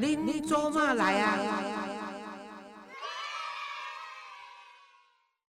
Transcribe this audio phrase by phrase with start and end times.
[0.00, 1.36] 您做嘛来呀？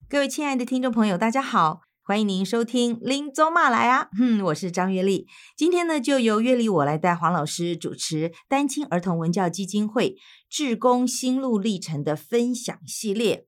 [0.09, 4.05] 各位亲爱的听众朋友，大家好，欢迎您收听《林走马来啊》。
[4.19, 5.27] 嗯，我是张月丽。
[5.55, 10.15] 今天呢，就由月丽我来带黄老师主持单亲儿童文教基金会
[10.49, 13.45] 志工心路历程的分享系列。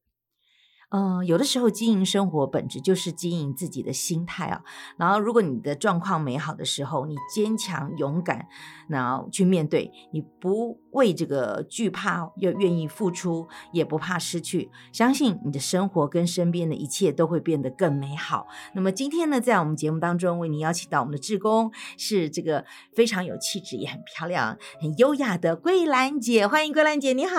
[0.95, 4.61] 嗯，有的时候经营生活本质就是经营自己的心态啊。
[4.95, 8.47] 然后，如果你的状况美好的时候，你坚强勇敢，
[8.87, 18.45] 然后去面对，你不为这个惧怕，又愿意付出，也不怕失去，相信你的生活跟身边的一切都会变得更美好。
[18.75, 22.63] 那么今天呢，在我们节目当中，为您邀请到我们的志工是这个
[22.95, 27.35] 非常有气质，也很漂亮、很优雅的桂兰姐，欢迎桂兰姐，你好。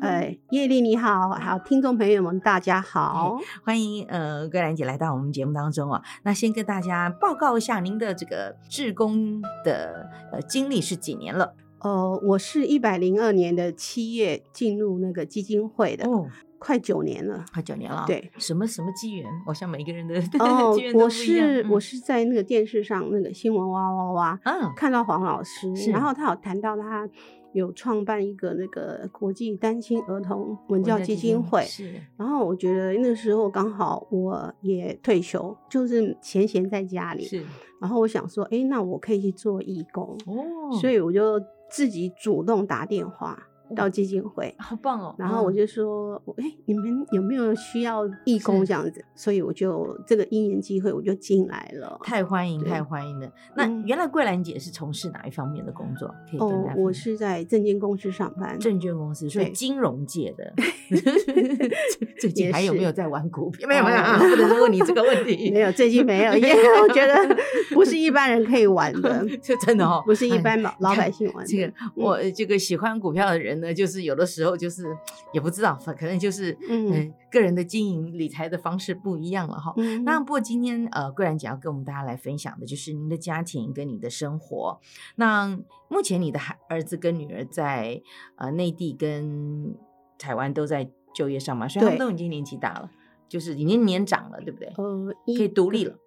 [0.00, 6.02] 哎，叶丽你好，好听众朋友们，大家好， 欢迎呃桂兰姐来到我们节目当中啊。
[6.24, 11.54] 那先跟大家报告一下您的这个志工的呃经历是几年了？
[11.78, 16.26] 呃，我是一百零二年的七月进入那个基金会的，哦，
[16.58, 17.42] 快九年了。
[17.54, 18.04] 快九年了。
[18.06, 19.26] 对，什么什么机缘？
[19.46, 27.08] 我想每个人的哦 我是我嗯是在那个电视上那个新闻哇哇哇嗯看到黄老师，然后他有谈到他
[27.52, 31.94] 有创办一个那个国际单亲儿童文教基金会，是。
[32.16, 37.42] 然后我觉得那时候刚好我也退休，就是闲闲在家里，是。
[37.80, 41.40] 然后我想说，哎，那我可以去做义工，哦，所以我就
[41.70, 45.14] 自己主动打电话到基金会，好棒哦。
[45.18, 49.04] 嗯然后我就说，哎、你们有没有需要义工这样子？
[49.14, 51.98] 所以我就这个因缘机会我就进来了。
[52.02, 53.30] 太欢迎，太欢迎了。
[53.56, 56.08] 那嗯原来桂兰姐是从事哪一方面的工作？
[56.30, 58.58] 可以跟大家，哦我是在证券公司上班。
[58.58, 60.52] 证券公司，所以金融界的。
[62.20, 63.68] 最近也还有没有在玩股票？
[63.68, 65.50] 没有没有哦啊，不能问你这个问题。
[65.50, 67.36] 没有，最近没有， 因为我觉得
[67.72, 71.50] 不是一般人可以玩的， 就真的哦，不是一哎般老老百姓玩的。
[71.50, 74.84] 这个我呃这个喜欢股票的人呢，就是有的时候就是
[75.32, 79.72] 也不知道，反可能就是嗯嗯个人的经营理财的方式不一样了哈。
[79.76, 84.80] 嗯那不过今天呃，桂兰姐要跟我们大家来分享的就是您的家庭跟你的生活。
[85.16, 88.02] 那目前你的孩儿子跟女儿在
[88.36, 89.74] 呃内地跟
[90.18, 92.90] 台湾都在就业上嘛，所以他们都已经年纪大了，
[93.28, 94.68] 就是已经年长了，对不对？
[94.76, 95.98] 呃，可以独立了，应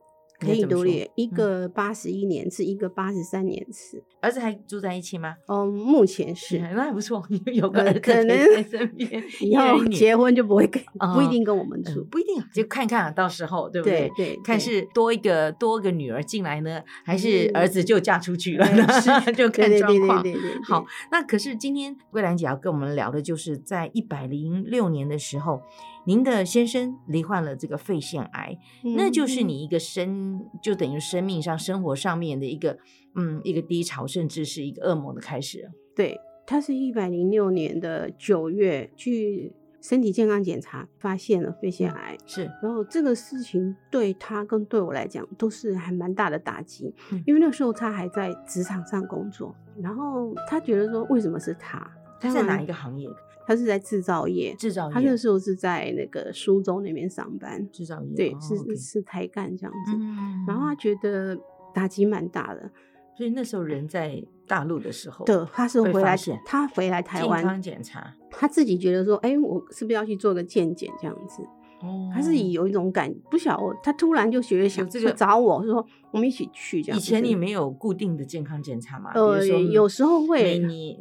[0.44, 1.10] 可以独立。
[1.16, 4.04] 一嗯个八十一年次，一个八十三年次。
[4.22, 5.36] 儿子还住在一起吗？
[5.48, 6.60] 嗯，目前是。
[6.60, 7.22] 那还不错，
[7.54, 10.82] 有个呃儿子可能在身边，以后结婚就不会跟，
[11.14, 12.04] 不一哦定跟我们嗯住。
[12.06, 18.66] 不一定啊，就看看啊，到时候对不对对看对是多一个多一个女儿进来呢，还是嗯儿子就嫁出去了
[19.36, 20.24] 就看对对对对状况。
[20.64, 25.62] 好，那可是今天桂兰姐要跟我们聊的，就是在一百零六年的时候，
[26.06, 28.58] 您的先生罹患了这个肺腺癌，
[28.96, 32.78] 那就是嗯你一个生，就等于生命上、生活上面的一个，
[33.16, 35.72] 嗯，一个低潮，甚至是一个噩梦的开始。
[35.96, 42.18] 对，他是一百零六年的九月去身体健康检查，发现了肺腺癌。
[42.26, 51.90] 是，然后这个事情对他跟对我来讲都是还蛮大的打击，嗯因为那时候他还在职场上工作，然后他觉得说为什么是他？
[52.20, 52.66] 他在哪一？
[52.66, 53.10] 个行业？
[53.46, 54.94] 他是在制造业，制造业。
[54.94, 58.16] 他那时候是在那个苏州那边上班，制造业。
[58.16, 59.92] 对，哦是是台干这样子。
[59.96, 61.38] 嗯然后他觉得
[61.74, 62.70] 打击蛮大的，
[63.18, 66.16] 所以那时候人在大陆的时候，对，他是回来
[66.46, 71.44] 他回来台湾健康检查，他自己觉得说，哎、我是不是要去做个健检这样子？
[71.84, 76.98] 哦他是有一种感，不晓得他突然就觉得想这个找我说，我们一起去这样。
[76.98, 79.12] 以前你没有固定的健康检查嘛？
[79.14, 80.58] 比呃有时候会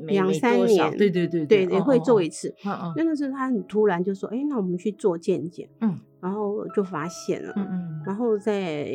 [0.07, 2.49] 两三年少对对对对也会做一次。
[2.49, 2.55] 次。
[2.65, 8.89] 嗯嗯那个时候他很突然就说，哎、那我们去做健检，嗯，然后就发现了，嗯嗯，然后在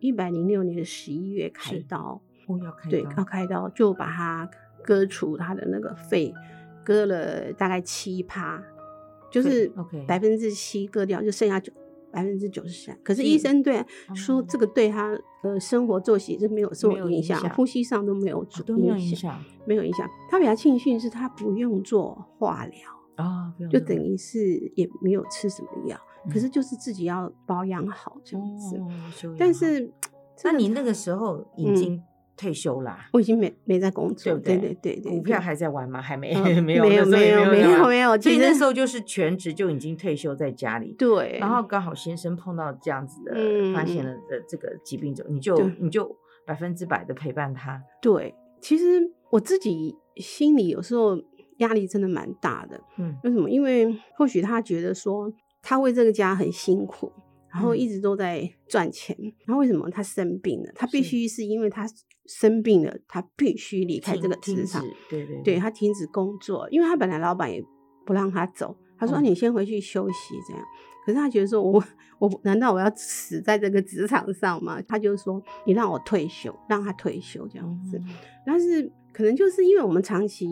[0.00, 4.50] 一百零六年的十一月开刀，哦要开对，刀要开刀就把它
[4.82, 6.34] 割除他的那个肺，
[6.82, 8.62] 割了大概七趴，
[9.30, 9.70] 就是
[10.06, 11.72] 百分之七割掉，就剩下九
[12.10, 12.98] 百分之九十三。
[13.02, 13.84] 可是是医生对
[14.14, 20.08] 说哦这个对他的生活作息是没有受没有影影响，呼吸上都没有都没有影影响，没有影响。
[20.28, 25.96] 他比较庆幸是他不用做化疗，啊，就等于是也没有吃什么药，
[26.28, 28.80] 可嗯是就是自己要保养好这样子。
[29.38, 29.92] 但是，
[30.42, 32.02] 那你那个时候已嗯经
[32.40, 36.00] 退休啦，我已经没没在工作，对不对对对股票对还在玩吗？
[36.00, 46.16] 还没， 呃没有，没有没有没有没有所以那时候就是全职就已经退休在家里，对，然后刚好先生碰到这样子的，嗯发现了的这个疾病之后，你就你就
[46.46, 49.00] 百分之百的陪伴他，对，其实
[49.30, 51.18] 我自己心里有时候
[51.58, 52.80] 压力真的蛮大的。
[52.96, 53.50] 嗯为什么？
[53.50, 55.30] 因为或许他觉得说
[55.62, 57.12] 他为这个家很辛苦，
[57.52, 59.14] 然后嗯一直都在赚钱。
[59.46, 60.72] 然后为什么他生病了？
[60.74, 61.86] 他必是须是因为他
[62.26, 67.64] 生病了，他必须离开这个职场对对对，他停止工作，因为他本来老板也
[68.06, 70.64] 不让他走，他说、嗯啊你先回去休息这样。
[71.04, 71.82] 可是他觉得说我
[72.18, 74.80] 我难道我要死在这个职场上吗？
[74.82, 77.98] 他就说你让我退休，让他退休这样子。
[77.98, 78.08] 嗯
[78.46, 80.46] 但是可能就是因为我们长期，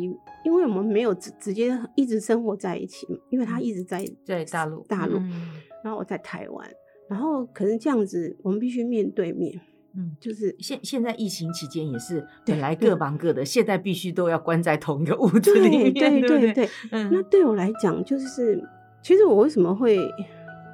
[0.44, 6.70] 因为我们没有直直接一直生活在一起嘛，因为他一直在在大陆大陆，嗯然后我在台湾，
[7.08, 9.58] 然后可能这样子，我们必须面对面，
[9.98, 10.16] 嗯。
[10.20, 16.38] 就是现现在疫情期间也是本来各忙各的，现在必须都要关在同一个屋子里面，对对？
[16.38, 16.68] 对对。
[16.92, 18.62] 嗯那对我来讲，就是
[19.02, 19.98] 其实我为什么会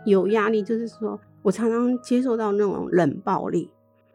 [0.05, 3.71] 有压力，就是说我常常接受到那种冷暴力，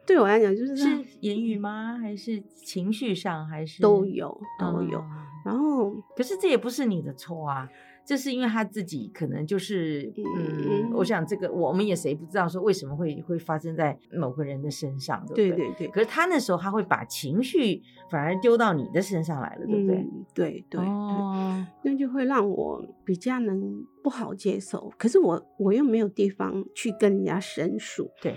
[0.05, 0.87] 对我来讲就是是
[1.21, 1.97] 言语吗？
[1.99, 3.47] 还是情绪上？
[3.47, 4.99] 还是都有都有。
[4.99, 7.67] 嗯然后可是这也不是你的错啊，
[8.09, 15.67] 这是因为他自己可能就是，嗯，嗯我想这个我们也谁不知道说为什么会会发生在某个人的身上，对不对？
[15.67, 19.97] 对对对，可是他那时候他会把情绪反而丢到你的身上来了，对不对？
[19.97, 20.81] 嗯，对对对。
[20.81, 28.35] 哦，那就会让我比较能不好接受，可是我我又没有地方去跟人家申诉，对。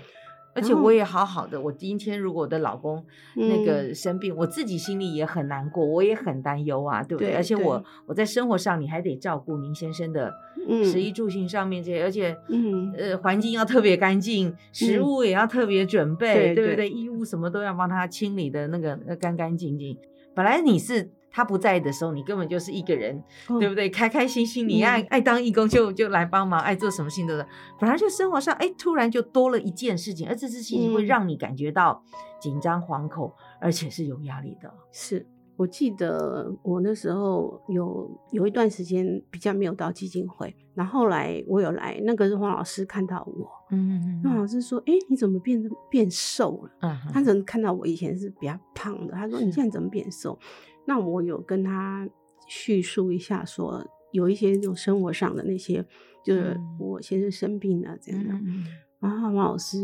[0.55, 3.03] 而且我也好好的，我今天如果我的老公
[3.35, 7.31] 那嗯个生病，我自己心里也很难过，我也很担忧啊，对不对？
[7.31, 10.33] 对而且我我在生活上你还得照顾您先生的
[10.67, 16.89] 嗯食衣住行上面这些，而且嗯呃环境要特别干净，食嗯物也要特别准备，对不对？
[16.89, 19.97] 衣物什么都要帮他清理的那个呃干干净净。
[20.35, 23.89] 本来你是他不在的时候，你根本就是一个人，哦对不对？
[23.89, 27.43] 开开心心，你爱、嗯爱当义工就就来帮忙，爱做什么事情都是。
[27.79, 32.03] 反而就生活上，哎，突然就多了一件事情，而这件事情会嗯让你感觉到
[32.39, 34.71] 紧张、惶恐，而且是有压力的。
[34.91, 35.25] 是
[35.55, 50.37] 我记得我那时候有有一段时间比较没有到基金会，然后后来我有来，那个是黄老师看到我，嗯黄老师说：“哎、你怎么变得变瘦了？”嗯他可能看到我以前是比较胖的，他说：“你现在怎么变瘦？”
[50.85, 52.07] 那我有跟他
[52.47, 55.85] 叙述一下说有一些那种生活上的那些，
[56.23, 58.33] 就是嗯我先生生病了这样的。
[58.33, 58.65] 嗯
[58.99, 59.77] 然后王老师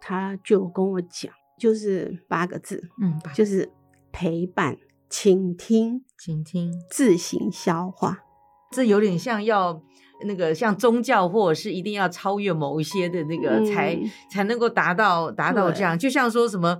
[0.00, 3.68] 他就跟我讲，就是八个字，嗯，就是
[4.12, 4.76] 陪伴、
[5.10, 6.72] 倾听、倾听。
[6.88, 8.20] 自行消化。
[8.70, 9.82] 这有点像要
[10.24, 16.78] 那个像宗教，或者是一定要超越某一些的那个才、嗯才能够达到达到这样，就像说什么。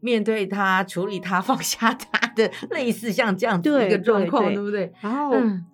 [0.00, 4.92] 面对他，处理他， 放下他的，类似像这样子对一个状况，对不对？
[5.00, 5.64] 然后嗯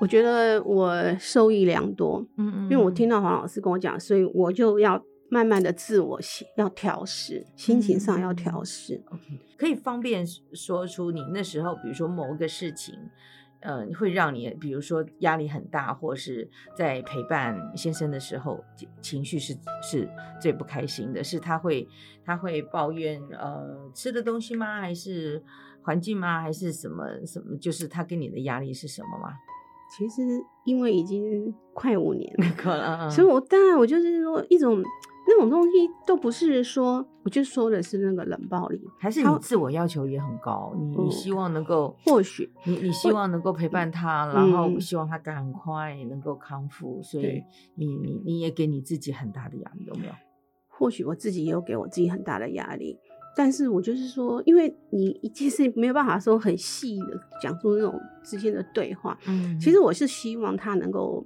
[0.00, 9.00] 我觉得我受益良多，嗯嗯，因为我听到黄老师跟我讲，所以我就要慢慢的自我心要调试，心情上要调试。
[9.10, 9.22] OK，
[9.56, 12.94] 可以方便说出你那时候，比如说某一个事情，
[13.60, 20.08] 呃，会让你，比如说压力很大，或是在陪伴先生的时候，情情绪是是
[20.40, 21.88] 最不开心的，是他会
[22.24, 24.80] 他会抱怨呃吃的东西吗？
[24.80, 25.42] 还是
[25.88, 26.42] 环境吗？
[26.42, 27.56] 还是什么什么？
[27.56, 29.32] 就是他给你的压力是什么吗？
[29.96, 30.22] 其实
[30.66, 34.82] 因为已经快五年了， 所以我当然我就是说一种
[35.26, 35.70] 那种东西
[36.06, 47.42] 都不是说，我就说的是那个冷暴力，还是你自我要求也很高，你你嗯希望能够或许你你希望能够陪伴他，然后嗯希望他赶快能够康复，所以
[47.76, 50.12] 你你你也给你自己很大的压力，有没有？
[50.68, 52.98] 或许我自己也有给我自己很大的压力，
[53.38, 57.06] 但是我就是说，因为你一件事没有办法说很细的
[57.40, 61.24] 讲出那种之间的对话，嗯其实我是希望他能够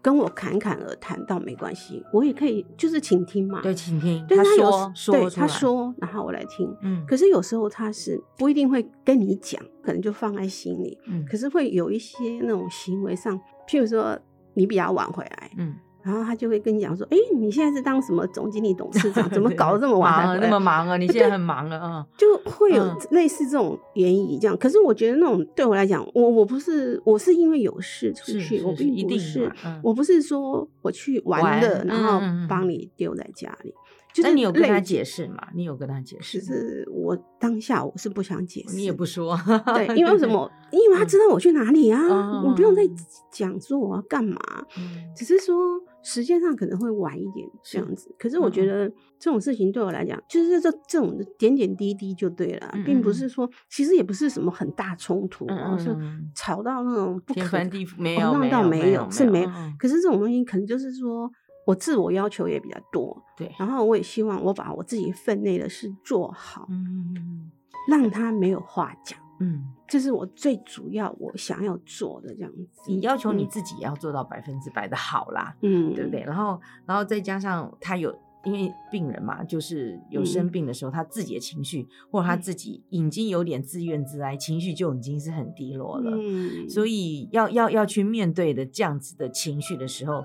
[0.00, 3.60] 跟我侃侃而谈，倒没关系，我也可以就是倾听嘛。
[3.60, 6.74] 对，倾听但是他有说时对他说，然后我来听。
[6.80, 10.96] 嗯，可是有时候他是不一定会跟你讲，可能就放在心里。
[11.06, 14.18] 嗯可是会有一些那种行为上，譬如说
[14.54, 20.96] 你比较晚回来，嗯，然后他就会跟你讲说：“哎、你现在是当什么总经理、董事长，怎么搞得这么晚才忙啊那？”么忙啊？
[20.98, 22.06] 你现在很忙了啊？
[22.16, 24.56] 就会有嗯类似这种言语这样。
[24.56, 33.74] 可是我觉得那种对我来讲，我我不是我是因为有事出去，是是我并是一定不是嗯我不是说我去玩玩的，然后帮你丢在家里。
[34.12, 35.36] 就是那你有跟他解释吗？
[35.54, 36.44] 你有跟他解释吗？
[36.44, 39.36] 只是我当下我是不想解释，你也不说，
[39.74, 40.48] 对，因为为什么？
[40.70, 42.96] 因为他知道我去哪里啊，嗯我不用再嗯
[43.32, 44.36] 讲说我要干嘛，
[44.78, 45.02] 嗯？
[45.16, 45.56] 只是说
[46.02, 48.14] 时间上可能会晚一点这样子。
[48.16, 55.96] 可是我觉嗯得这种事情对我来讲，就是这这种点点滴滴就对了，嗯并不嗯是说其实也不是什么很大冲突，嗯然后是
[56.36, 59.50] 吵到那种不可天翻地覆没哦有，那倒没有，是没有。
[59.78, 61.28] 可是这种东西可能就是说
[61.70, 67.50] 我自我要求也比较多，对，然后我也希望我把我自己分内的事做好，嗯嗯
[67.88, 69.18] 让他没有话讲。
[69.42, 72.82] 嗯这是我最主要我想要做的这样子。
[72.86, 76.22] 你要求你嗯自己也要做到百分之百的好啦，嗯，对不对？？
[76.22, 86.10] 然后，然后再加上他有，因为病人嘛，就是有生嗯病的时候，他自己的情绪或者他自己已经有点自怨自哀，情绪就已经是很低落了。
[86.16, 90.22] 嗯，所以要要要去面对的这样子的情绪的时候，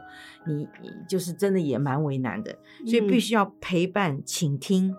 [0.48, 4.96] 你你就是真的也蛮为难的，所以必嗯须要陪伴、倾听、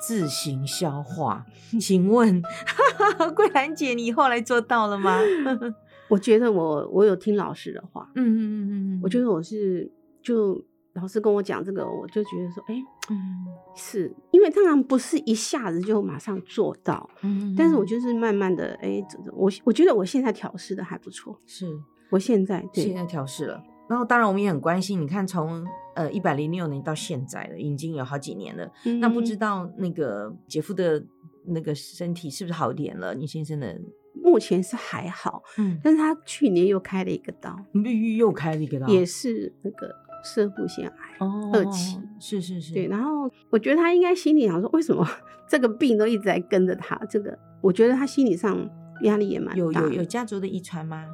[0.00, 1.44] 自行消化。
[1.80, 2.40] 请问，
[3.34, 5.18] 桂兰姐，你后来做到了吗？
[6.08, 9.90] 我觉得我我有听老师的话，嗯嗯嗯嗯，我觉得我是
[10.22, 12.74] 就老师跟我讲这个，我就觉得说，哎、
[13.10, 21.66] 嗯是因为当然不是一下子就马上做到，嗯，但是我就是慢慢的，哎、我我觉得我现在调试的还不错，是
[22.10, 23.62] 我现在对，现在调试了。
[23.88, 25.66] 然后，当然我们也很关心，你看从
[25.96, 28.70] 呃一百零六年到现在了，已经有好几年了。
[29.00, 31.04] 那不知嗯道那个姐夫的
[31.46, 33.14] 那个身体是不是好点了？
[33.16, 33.76] 你先生的，
[34.14, 39.92] 目前是还好，嗯，但是他去年又开了一个刀，又又开了一个刀，也是那个
[40.22, 40.94] 腺癌。
[41.18, 45.06] 哦二期，是是是，对，然后我觉得他应该心里想说，为什么
[45.48, 46.96] 这个病都一直在跟着他？
[47.10, 48.58] 这个我觉得他心理上
[49.02, 49.56] 压力也蛮大。
[49.56, 51.04] 有有有家族的遗传吗？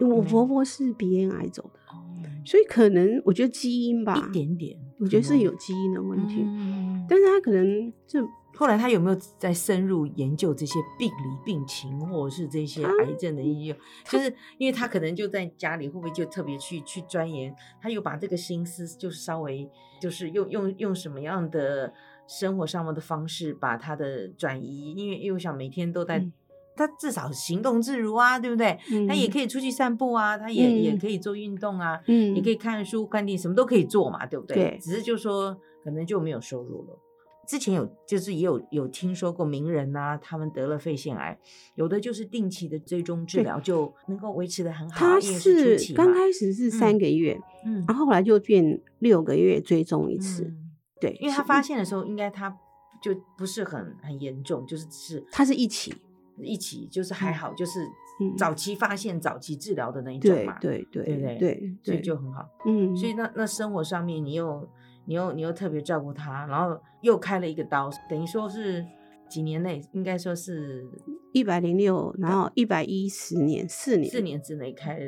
[0.00, 2.02] 我嗯婆婆是鼻咽癌走的，哦，
[2.44, 6.42] 所以可能我觉得基因吧，一点点，我觉得是有基因的问题。
[6.42, 8.20] 嗯但是他可能就
[8.58, 13.80] 后来他有没有在深入研究这些病理病情，或者是这些癌症的研究？
[14.10, 17.54] 就是因为他可能就在家里，会不会就特别去去钻研？
[17.80, 21.92] 他又把这个心思，就是稍微就是用用用什么样的
[22.26, 24.92] 生活上面的方式把他的转移？
[24.96, 26.18] 因为因为我想每天都在。
[26.18, 26.32] 嗯
[26.78, 28.78] 他至少行动自如啊，对不对？
[29.08, 34.54] 他也可以出去散步啊，他也、也嗯可以做运动啊，嗯，也可以看书、看电影，什么都可以做嘛，对不对？
[34.54, 36.96] 对只是就说可能就没有收入了。
[37.48, 41.38] 之前有就是也有有听说过名人呐、他们得了肺腺癌，
[41.76, 50.44] 有的就是定期的追踪治疗就能够维持的很好，他是刚开始是三个月，嗯然后后来就变六个月追踪一次。
[50.44, 50.64] 嗯
[51.00, 52.54] 对，因为他发现的时候，应该他
[53.00, 55.94] 就不是很很严重，就是只是他是一起，
[56.42, 57.80] 一起就是还好，就是
[58.20, 62.44] 嗯早期发现、早期治疗的那一种对嘛，对对对不对对所以，就很好。
[62.66, 64.68] 嗯，所以那那生活上面，你又
[65.08, 68.84] 你又你又特别照顾他，然后又开了一个刀，等于说是
[69.26, 70.86] 几年内，应该说是
[71.32, 74.98] 一百零六，然后一百一十年，四年，四年之内开，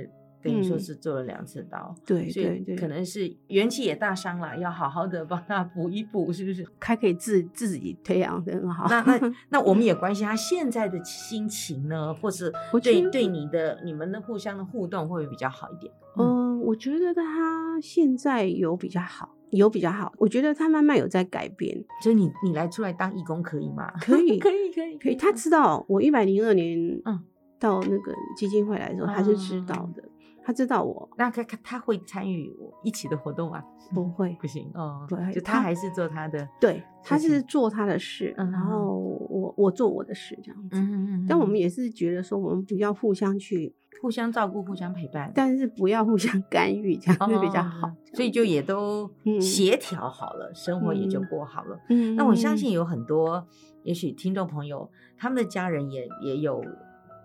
[0.42, 6.66] 等于说嗯是做了两次刀，对所以对对，可能是元气也大伤了，要好好的帮他补一补，是不是？
[6.80, 8.86] 还可以自自己培养的很好。
[8.88, 12.50] 那那 那我们也关心他现在的心情呢，或是
[12.82, 15.92] 对对你的你们的互相的互动会不会比较好一点？
[16.16, 20.12] 嗯嗯，我觉得他现在有比较好，有比较好。
[20.18, 23.90] 我觉得他慢慢有在改变，所以你你来出来当义工可以吗？
[24.00, 25.14] 可以 可以可以可以。
[25.16, 27.20] 他知道我一百零二年嗯
[27.58, 30.02] 到那个基金会来的时候，他是知道的，
[30.50, 33.62] 他知道我那他他他会参与我一起的活动吗？
[33.94, 34.36] 不会。
[34.40, 40.70] 不行哦，就他他还是做他的，对，他是做他的事，嗯然后我我做我的事这样子。
[40.76, 47.92] 嗯嗯但我们也是觉得说，我们不要互相去，互相照顾，互相陪伴，但是不要互相 干预，这样会比较哦好。
[48.12, 51.78] 所以就也都嗯协调好了，生活也就嗯过好了。
[51.90, 53.46] 嗯，那我相信有很多，
[53.84, 56.60] 也许听众朋友他们的家人也也有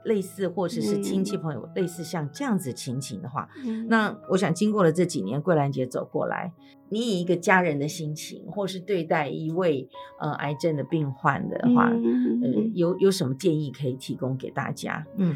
[0.06, 6.54] 类似，或者是亲戚朋友类似像这样子情形的话，嗯，那我想经过了这几年，桂兰姐走过来，
[6.90, 15.06] 你以一个家人的心情，或是对待一位呃癌症的病患的话，呃嗯有有什么建议可以提供给大家？
[15.18, 15.36] 嗯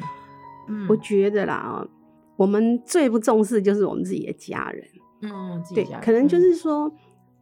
[0.68, 0.88] 嗯。
[0.88, 1.88] 我觉得啦啊，
[2.38, 4.86] 我们最不重视就是我们自己的家人。
[5.22, 6.42] 嗯，对可能就嗯。
[6.42, 6.92] 是说，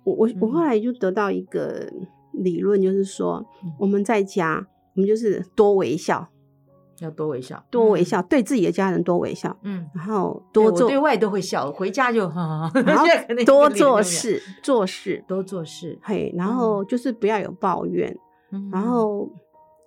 [0.04, 0.52] 我我我嗯。
[0.52, 1.92] 后来就得到一个
[2.32, 3.74] 理论，就是说嗯。
[3.78, 4.66] 我们在家，
[4.96, 6.28] 我们就是多微笑，
[7.00, 9.86] 要多微笑，嗯，多微笑，对自己的家人多微笑，嗯。
[9.94, 13.06] 然后多做我对外都会笑，回家就哈，然后
[13.46, 18.18] 多做事，做事，多做事，嘿，然后就是不要有抱怨，
[18.52, 19.30] 嗯然后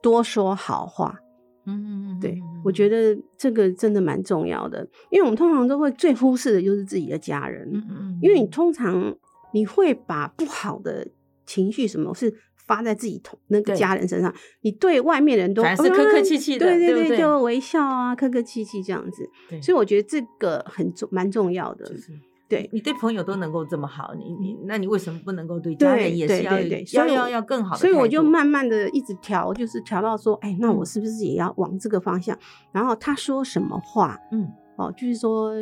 [0.02, 1.18] 多说好话。
[1.66, 9.14] 嗯，嗯对，我觉，得这个真的蛮重要的，因为我们通常都会最忽视的就是自己的家人，嗯嗯嗯，因为你通常
[9.52, 11.06] 你会把不好的
[11.44, 12.32] 情绪什么是
[12.70, 19.28] 发在自己同那个家人身上，你对外面人都还是客客气气的对对，对对就微笑啊，客客气气这样子。
[19.48, 22.12] 对所以我觉得这个很重蛮重要的，就是
[22.48, 22.70] 对。
[22.72, 27.80] 你对朋友都能够这么好，你你那你为什么不能够对家人也是要要要要更好的？
[27.80, 32.38] 所以我就慢慢的一直调，就是调到说，哎，那我嗯是不是也要往这个方向？
[32.72, 34.46] 然后他说什么话，嗯
[34.76, 35.52] 哦，就是说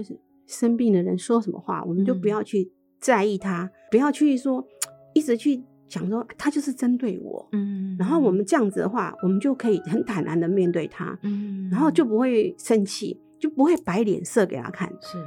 [0.47, 4.63] 生病的人说什么话，我们就不嗯要去在意他，不要去说
[5.15, 14.89] 一直去想说他就是针对我，嗯然后我们这样子的话，我们就可以很坦然的面对他，嗯然后就不会生气，就不会摆脸色给他看。
[15.01, 15.19] 是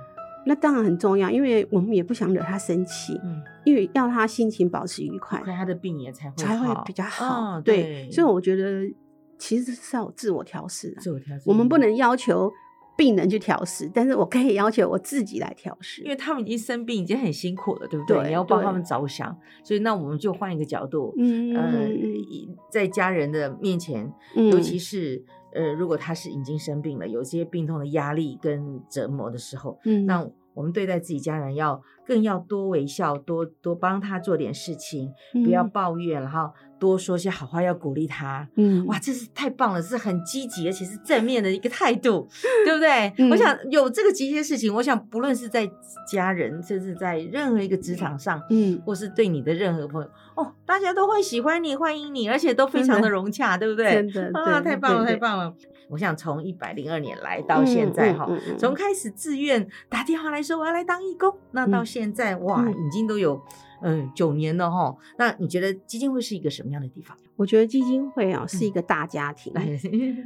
[0.44, 7.60] 那当然很重要，因为我们也不想惹他生气，嗯，因为要他心情保持愉快，他的病也才会才会比较好。
[7.60, 8.92] 嗯对，所以我觉得
[9.38, 11.02] 其实是要自我调试的。
[11.02, 12.52] 自我调试我们不能要求
[12.98, 16.10] 病人去调试，但是我可以要求我自己来调试因。
[16.10, 18.28] 为他们已经生病，已经很辛苦了，对不对？
[18.28, 35.12] 你要帮他们着想，所以那我们就换一个角度，嗯呃嗯，在家人的面前，嗯尤其是呃，如果他是已经生病了，有些病痛的压力跟折磨的时候，嗯那我们对待自己家人要更要多微笑，多多帮他做点事情，
[35.46, 38.48] 不要嗯抱怨，然后多说些好话，要鼓励他。
[38.56, 42.28] 嗯哇，这是太棒了，是很积极而且是正面的一个态度，
[42.66, 43.14] 对不对？
[43.20, 45.70] 嗯我想有这个这些事情，我想不论是在
[46.12, 53.92] 家人，甚至在任何一个职场上，嗯或是对你的任何朋友，哦，大家都会喜欢你、欢迎你，而且都非常的融洽，对不对？
[53.92, 55.54] 真的啊，太棒了，太棒了！
[55.90, 63.40] 我想从一百零二年来到现在哈，嗯嗯嗯从开始自愿打电话来说我要来当义工，那到嗯现在、哇，嗯已经都有
[63.82, 64.96] 嗯九年了哈。
[65.18, 67.18] 那你觉得基金会是一个什么样的地方？
[67.36, 69.80] 我觉得基金会啊是一个大家庭， 对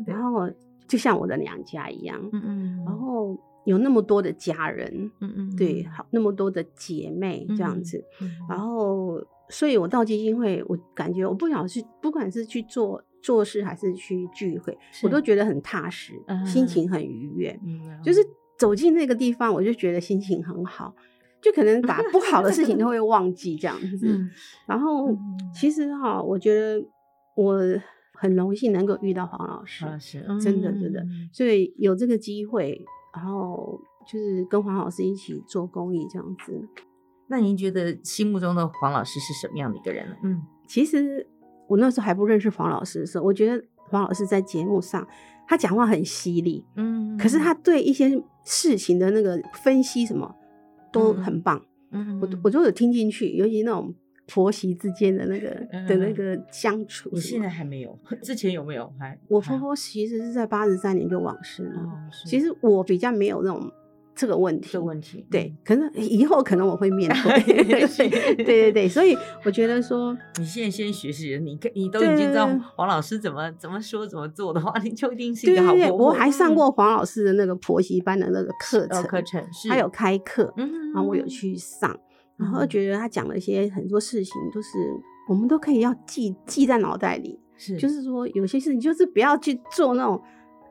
[0.05, 0.49] 然后
[0.87, 18.19] 就像我的娘家一样，嗯嗯然后有那么多的家人，嗯嗯对，好那么多的姐妹这样子，嗯然后所以我到基金会，我感觉我不想去，不管是去做做事还是去聚会，我都觉得很踏实，嗯心情很愉悦，嗯就是
[18.57, 20.93] 走进那个地方，我就觉得心情很好。
[21.45, 24.27] 就可能把不好的事情都会 忘记这样子，嗯。
[24.65, 25.17] 然后嗯。
[25.53, 26.83] 其实哈，我觉得
[27.35, 27.59] 我
[28.13, 31.29] 很荣幸能够遇到黄老师，啊是真的真的嗯。
[31.31, 32.83] 所以有这个机会，
[33.15, 33.79] 然后
[34.11, 36.67] 就是跟黄老师一起做公益这样子。
[37.27, 40.15] 那您觉得心目中的黄老师是什么样的一个人呢？
[40.23, 40.41] 嗯。
[40.67, 41.27] 其实
[41.67, 45.07] 我那时候还不认识黄老师的时候，我觉得黄老师在节目上
[45.47, 47.15] 他讲话很犀利，嗯。
[47.19, 50.35] 可是他对一些事情的那个分析什么
[50.95, 51.61] 都嗯很棒，
[51.91, 53.93] 嗯我都我都有听进去，尤其那种
[54.27, 55.49] 婆媳之间的那个
[55.87, 57.09] 的那嗯个相处。
[57.13, 58.91] 你现在还没有，之前有没有？
[58.99, 61.91] 还还我婆婆其实是在八十三年就往生了，哦，
[62.25, 63.71] 其实我比较没有那种
[64.15, 64.69] 这个问题。
[64.71, 67.55] 这问题，对，可能以后可能我会面对。
[68.35, 76.07] 对对对，所以我觉得说，你现在先学习，你可你都已经知道对对黄老师怎么怎么说怎么做的话，你就一定是一对对对，个好婆婆。
[76.07, 81.97] 我还上嗯过黄老师的那个婆媳班的那个课程，呃课程，是他有开课，嗯，然后我有去上，
[82.37, 84.69] 然后嗯觉得他讲了一些很多事情，都是
[85.27, 87.39] 我们都可以要记记在脑袋里。
[87.57, 90.21] 是就是说，有些事情就是不要去做那种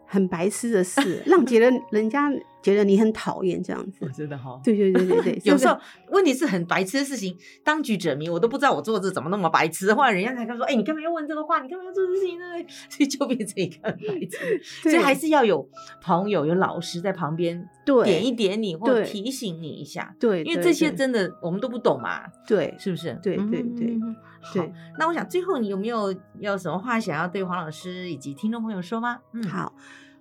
[0.06, 2.30] 很白痴的事，让觉得人家
[2.64, 4.08] 觉得你很讨厌这样子我。
[4.08, 9.92] 真的哈，对对对对对， 有时候这个问题是很白痴的事情，当局者迷，我都不知道我做这怎么那么白痴。
[9.92, 11.60] 后来人家才跟说，哎、你干嘛要问这个话？
[11.60, 12.38] 你干嘛要做这事情？
[12.38, 12.74] 对不对？
[12.88, 14.62] 所以就变成一个白痴。
[14.82, 15.68] 所以对还是要有
[16.00, 20.16] 朋友、有老师在旁边对点一点你，或提醒你一下。
[20.18, 23.18] 对，对因为这些真的我们都不懂嘛，对是不是？
[23.22, 29.18] 对对对嗯好对，那我想最后你有没有有什么话想要对黄老师以及听众朋友说吗？
[29.32, 29.74] 嗯，，好，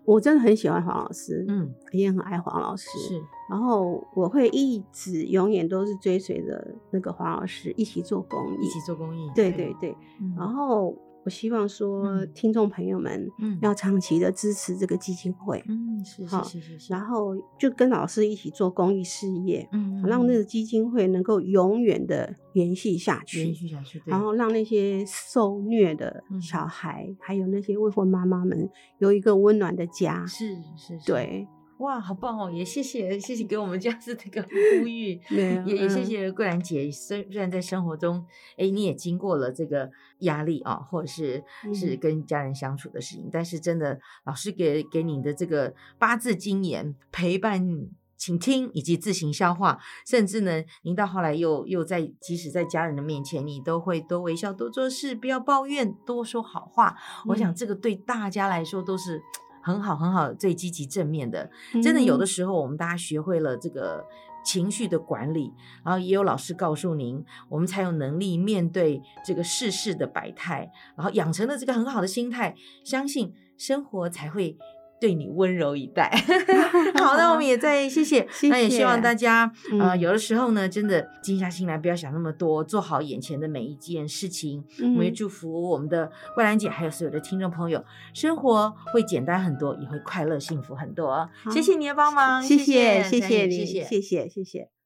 [0.05, 9.51] 我真的很喜欢黄老师，嗯，也很爱黄老师，是，然后我会一直永远都是追随着那个黄老师一起做公益，一起做公益，对。
[9.51, 10.33] 对对，嗯。
[10.37, 10.93] 然后
[11.25, 12.31] 我希望说嗯。
[12.33, 13.57] 听众朋友们嗯。
[13.61, 24.11] 要长期的支持这个基金会，嗯，是是好是是是，然后就跟老师一起做公益事业，嗯，让那个基金会能够永远的延续下去，延续下去，对。
[24.11, 26.41] 然后让那些受虐的嗯。
[26.41, 30.25] 小孩，还有那些未婚妈妈们有一个温暖的家。
[30.25, 31.47] 是是，是，对，
[31.83, 32.49] 哇，好棒哦！
[32.49, 34.41] 也谢谢谢谢给我们这样子的一个
[34.79, 36.89] 呼吁，也也谢嗯谢桂兰姐。
[36.89, 38.25] 虽虽然在生活中，
[38.57, 41.43] 哎，你也经过了这个压力啊，或者是
[41.73, 47.87] 是嗯跟家人相处的事情，但是真的老师给给你的这个八字金言陪伴。
[48.15, 56.95] 请听以及自行消化，甚至呢，您到后来又又在，即使在家人的面前，你都会多微笑、多做事，不要抱怨，多说好话。
[57.25, 59.21] 我想嗯这个对大家来说都是
[59.63, 61.49] 很好、很好、最积极正面的。
[61.81, 64.05] 真的有的嗯时候，我们大家学会了这个
[64.45, 65.51] 情绪的管理，
[65.83, 74.57] 然后也有老师告诉您，我们才有能力面对这个世事的百态，然后养成了这个很好的心态，相信生活才会。
[75.03, 76.09] 对你温柔以待，
[76.95, 84.63] 好，那我们也在谢谢，谢那也希望大家，呃，嗯有的时候呢，真的静下心来，不要想那么多，做好眼前的每一件事情。
[84.79, 91.29] 我们也嗯祝福我们的桂兰姐，还有所有的听众朋友，生活会简单很多，也会快乐幸福很多。
[91.51, 93.83] 谢谢你的帮忙，谢谢谢谢谢你，谢谢。
[93.83, 94.82] 谢谢谢谢。